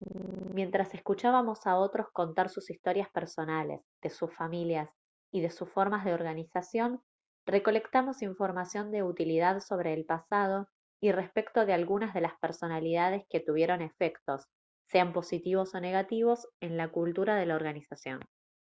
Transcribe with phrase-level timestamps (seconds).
[0.55, 4.89] mientras escuchábamos a otros contar sus historias personales de sus familias
[5.31, 7.03] y de sus formas de organización
[7.45, 10.67] recolectamos información de utilidad sobre el pasado
[10.99, 14.47] y respecto de algunas de las personalidades que tuvieron efectos
[14.89, 18.21] sean positivos o negativos en la cultura de la organización